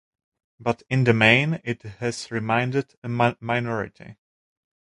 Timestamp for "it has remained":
1.63-2.87